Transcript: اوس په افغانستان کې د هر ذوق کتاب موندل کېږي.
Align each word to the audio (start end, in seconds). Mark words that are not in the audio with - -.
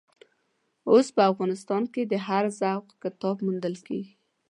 اوس 0.89 1.07
په 1.15 1.21
افغانستان 1.31 1.83
کې 1.93 2.01
د 2.11 2.13
هر 2.27 2.43
ذوق 2.59 2.85
کتاب 3.03 3.35
موندل 3.45 3.75
کېږي. 3.87 4.13